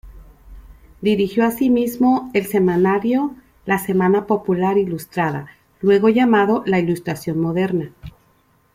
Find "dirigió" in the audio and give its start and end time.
1.01-1.45